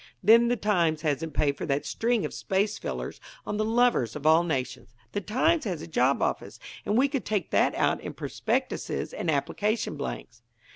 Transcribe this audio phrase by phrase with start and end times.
[0.23, 4.25] Then the Times hasn't paid for that string of space fillers on 'The Lovers of
[4.25, 8.15] All Nations.' The Times has a job office, and we could take that out in
[8.15, 10.41] prospectuses and application blanks."